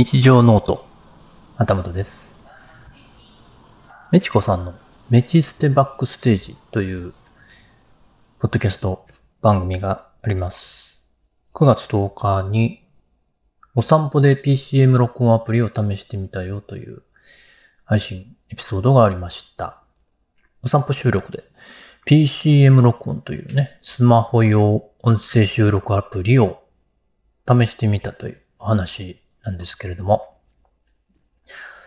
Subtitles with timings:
[0.00, 0.86] 日常ノート、
[1.56, 2.38] 頭本です。
[4.12, 4.74] メチコさんの
[5.10, 7.14] メチステバックステージという、
[8.38, 9.04] ポッドキャスト
[9.42, 11.02] 番組があります。
[11.52, 12.84] 9月10日に、
[13.74, 17.02] お散歩で PCM 録音アプリを試してみたよという
[17.84, 19.82] 配信エピソードがありました。
[20.62, 21.42] お散歩収録で
[22.06, 26.62] PCM 録音というね、スマホ用音声収録アプリを
[27.48, 30.36] 試してみたというお話なんですけれども、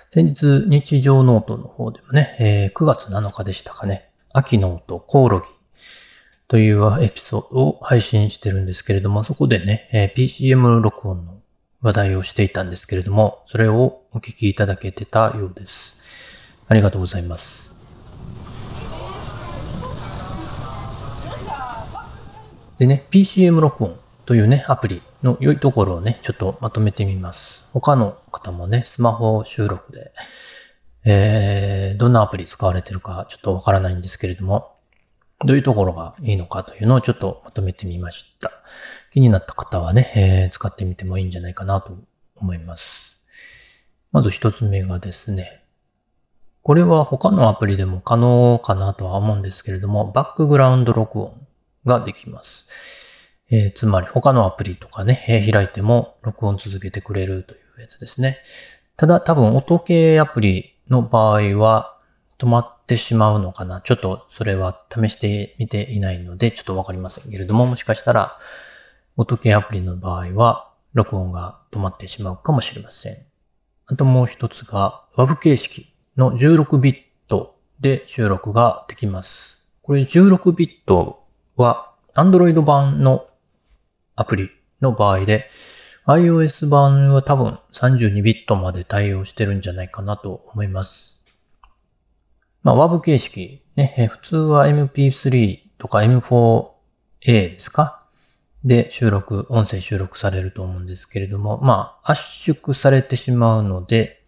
[0.09, 5.47] 先日日常ノートの方でもね、えー9月7日でしたかね、秋ノートコオロギ
[6.47, 11.41] というエピソードを配信してるんですけれども、そこでね、えー PCM 録音の
[11.81, 15.95] 話題をしていたんですけれども、それをお聞きいただけてたようです。
[16.67, 17.75] ありがとうございます。
[22.77, 27.65] でね、PCM 録音というね、アプリの良いところをね、ちょっとまとめてみます。
[27.71, 30.11] 他の方もね、スマホ収録で、
[31.05, 34.75] えー、どんなアプリ使われてるかちょっとわからないんですけれども、
[35.45, 38.51] どういうところがいいのかというのをちょっとまとめてみました。
[39.11, 41.97] 気になった方はね、えー使ってみてもいいんじゃないかなと
[42.35, 43.17] 思います。
[44.11, 45.63] まず一つ目がですね、
[46.63, 51.47] これは他のアプリでも可能かなとは思うんですけれども、バックグラウンド録音
[51.85, 52.67] ができます。
[53.53, 58.39] えーつまり他のアプリとかね、えー開いても録音続けてくれるというやつですね。
[58.95, 61.97] ただ多分音系アプリの場合は
[62.37, 63.81] 止まってしまうのかな。
[63.81, 68.37] ちょっとそれは試してみていないのでちょっとわかりませんけれども、もしかしたら
[69.17, 73.17] 音系アプリの場合は録音が止まってしまうかもしれません。
[73.87, 76.95] あともう一つが WAV 形式の16ビッ
[77.27, 79.61] トで収録ができます。
[79.81, 81.25] これ16ビット
[81.57, 83.27] は Android 版の
[84.15, 84.49] アプリ
[84.81, 85.49] の場合で
[86.05, 91.23] iOS 版は多分32ビットまで対応してるんじゃないかなと思います。
[92.63, 96.71] まあ WAV 形式ね、普通は MP3 とか M4A
[97.25, 98.03] ですか？
[98.63, 102.21] で収録、音声収録されると思うんですけれども、まあ圧
[102.53, 104.23] 縮されてしまうので、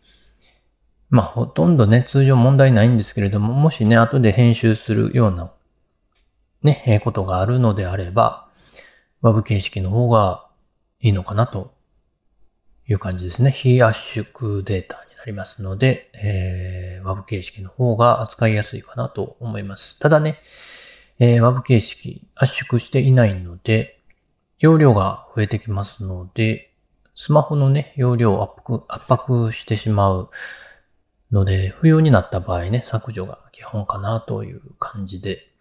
[1.10, 5.52] まあほとんどね、通常問題ないんですけれども、もしね、後で編集するような
[6.64, 8.43] ね、ことがあるのであれば、
[9.24, 10.48] WAV 形式の方が
[11.00, 11.74] いいのかなと
[12.90, 13.52] いう感じですね。
[13.52, 19.98] 非圧縮データになりますので、えー WAV 形式の方が扱いやすいかなと思います。
[20.00, 20.40] ただね、
[21.20, 24.02] えー WAV 形式圧縮していないので、
[24.60, 26.74] 容量が増えてきますので、
[27.16, 30.30] スマホのね、容量を圧迫圧迫してしまう
[31.32, 35.53] ので、不要になった場合ね、削除が基本かなという感じで、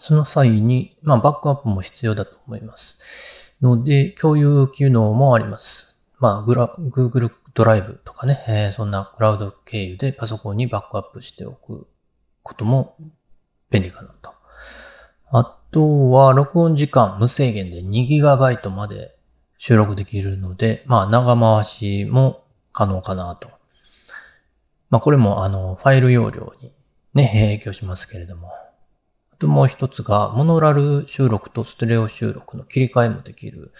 [0.00, 3.54] その際に、まあ、バックアップも必要だと思います。
[3.60, 5.98] ので、共有機能もあります。
[6.18, 11.86] まあ、グラ Google ドライブとかね、えーそんなクラウド経由でパソコンにバックアップしておく
[12.42, 12.96] ことも
[13.68, 14.32] 便利かなと。
[15.32, 19.14] あとは、録音時間無制限で 2GB まで
[19.58, 23.50] 収録できるので、まあ、長回しも可能かなと。
[24.88, 26.72] まあ、これも、あの、ファイル容量に
[27.12, 28.50] ね、影響しますけれども。
[29.40, 33.72] ともう一つが、モノラル収録とステレオ収録の切り替えもできる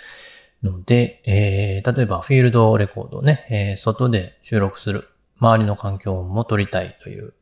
[0.63, 7.35] ので、えー例えばフィールドレコードをね、えー外で収録する、周りの環境音も取りたいという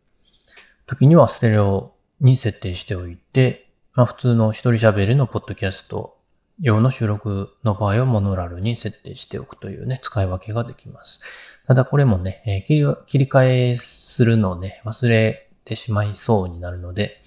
[0.87, 6.19] 時にはステレオに設定しておいて、まあ普通の一人喋りのポッドキャスト
[6.61, 11.21] 用の収録の場合はモノラルに設定しておくというね、使い分けができます。
[11.67, 17.21] ただこれもね、えー切り切り替えするのをね、忘れてしまいそうになるので、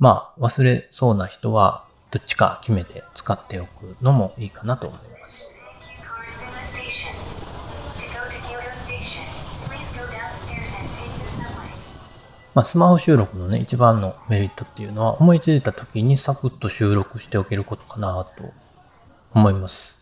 [0.00, 5.54] まあ、忘れそうな人は、どっちか決めて使っておくのもいいかなと思います。
[12.54, 18.54] まあ、スマホ収録のね、一番のメリットっていうのは、思いついた時にサクッと収録しておけることかなと
[19.32, 19.96] 思います。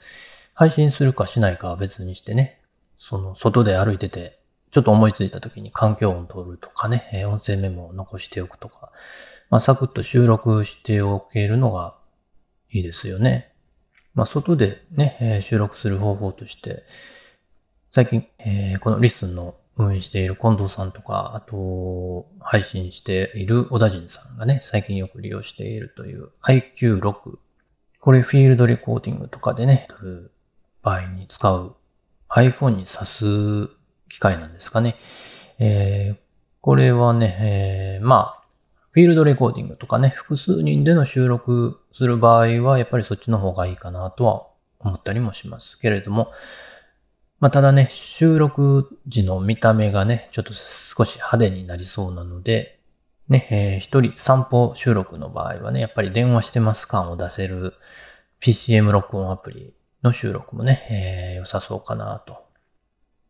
[0.54, 2.60] 配信するかしないかは別にしてね、
[2.98, 4.38] その、外で歩いてて、
[4.70, 8.92] ちょっと思いついた時に環境音取るとかね、音声メモを残しておくとか、
[9.50, 11.96] まあ、サクッと収録しておけるのが
[12.70, 13.52] いいですよね。
[14.14, 16.84] まあ、外でね、えー収録する方法として、
[17.90, 27.38] 最近、えーこのリスンの運営している近藤さんとか、あと、配信している小田人さんがね、最近よく利用しているという IQ6。
[28.00, 30.32] これフィールドレコーディングとかでね、撮る
[30.82, 31.76] 場合に使う
[32.30, 33.70] iPhone に挿す
[34.08, 34.96] 機械なんですかね。
[35.58, 36.16] えー
[36.60, 38.42] これはね、えーまあ、
[38.98, 44.48] フィールドレコーディングとかね、複数人での収録する場合は、やっぱりそっちの方がいいかなとは
[44.80, 46.32] 思ったりもしますけれども、
[47.38, 52.80] まあ、ただね、収録時の見た目がね、ちょっと少し派手になりそうなので、
[53.28, 57.74] ね、えー、一人散歩収録の場合はね、やっぱり電話してます感を出せる
[58.40, 62.48] PCM 録音アプリの収録もね、えー、良さそうかなと。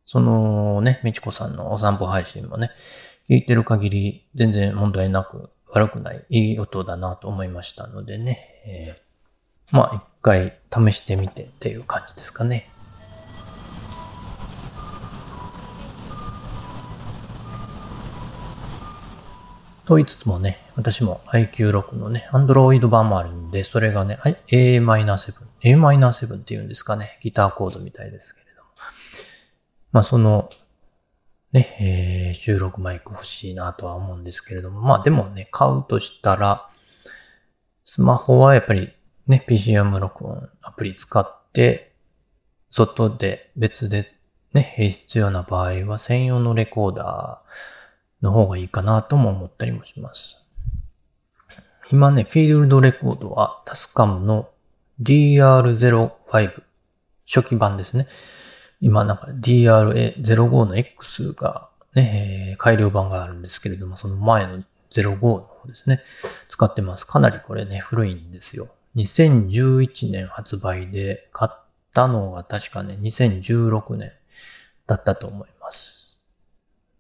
[0.07, 2.71] そのね、みちこさんのお散歩配信もね、
[3.29, 12.71] 聞いてる限り全然問題なく悪くないいい音だなと思いましたのでね、えー、まあ一回試してみてっていう感じですかね。
[19.85, 24.19] と言いつつもね、私も IQ6 のね、Android 版もあるんで、それがね、
[24.51, 28.69] Am7、Am7 って言うんですかね、ギターコードみたいですけれども。
[29.93, 30.51] まあその、
[31.53, 36.69] ね、えー、収録マイク欲しいなとは思うんですけれども、まあでもね、買うとしたら、
[37.85, 38.93] スマホはやっぱり
[39.27, 41.93] ね、PCM 録音アプリ使って、
[42.69, 44.13] 外で別で
[44.53, 47.79] ね、必要な場合は専用のレコーダー、
[48.23, 50.45] の方がいいかなとも思ったりもします。
[51.91, 54.49] 今ね、フィールドレコードはタスカムの
[55.01, 56.63] DR05
[57.27, 58.07] 初期版ですね。
[58.81, 66.03] 今なんか DRA05 の X がね、えー、改良版があるんですけれども、その前の05の方ですね。
[66.49, 67.07] 使ってます。
[67.07, 68.69] かなりこれね、古いんですよ。
[68.97, 71.57] 2011年発売で買っ
[71.93, 74.13] たのが確かね、2016年
[74.87, 76.21] だったと思います。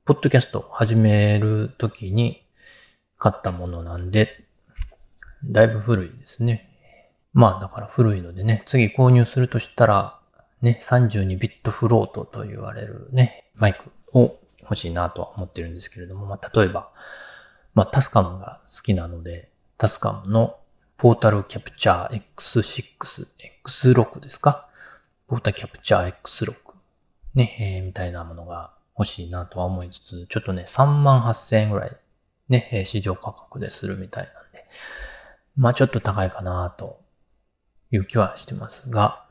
[0.04, 2.42] ポッドキャスト始めるときに
[3.18, 4.44] 買ったものなんで、
[5.44, 6.68] だいぶ古いですね。
[7.32, 10.17] まあだから古いのでね、次購入するとしたら、
[10.62, 16.90] ね、32ビットフロートと言われるね、マイクを欲しいなとは思ってるんですけれども、まあ例えば、
[17.74, 20.56] まあタスカムが好きなので、タスカムの
[20.96, 23.28] ポータルキャプチャー X6、
[23.64, 24.68] X6 ですか？
[25.28, 26.54] ポータルキャプチャー X6
[27.34, 31.96] ね、えー、みたいなものが欲しいなとは思いつつ、ちょっとね、3万8000円ぐらい
[32.48, 34.64] ね、市場価格でするみたいなんで、
[35.56, 37.00] まあちょっと高いかなと
[37.92, 39.24] いう気はしてますが、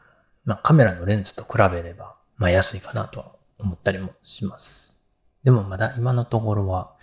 [0.47, 5.05] まあカメラのレンズと比べれば、まあ安いかなとは思ったりもします。
[5.44, 6.94] でもまだ今のところは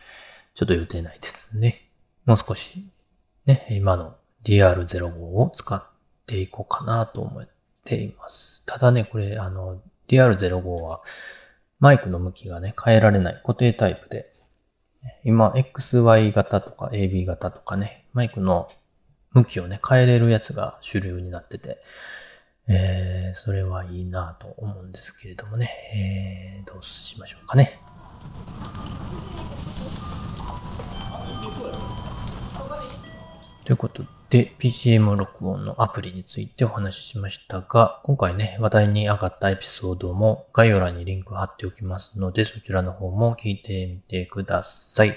[0.55, 1.89] ちょっと予定ないですね。
[2.25, 2.87] もう少し
[3.45, 5.85] ね、今の DR05 を使っ
[6.27, 7.49] ていこうかなと思っ
[7.85, 8.65] ています。
[8.65, 11.03] ただね、これあの DR05 は
[11.81, 14.31] マイクの向きがね、変えられない固定タイプで、
[15.23, 18.71] 今、XY 型とか AB 型とかね、マイクの
[19.33, 21.83] 向きをね、変えれるやつが主流になってて、
[22.69, 27.79] えー、それはいいなと思うんですけれどもね、えー、どうしましょうかね。
[33.65, 45.17] ということで、PCM 録音のアプリについてお話ししましたが、今回ね、話題に上がったエピソードも概要欄にリンク貼っておきますので、そちらの方も聞いてみてください。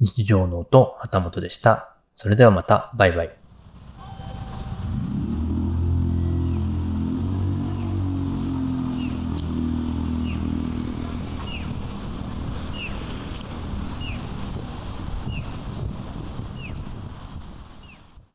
[0.00, 1.94] 日常の音、旗本でした。
[2.14, 3.41] それではまた、バイバイ。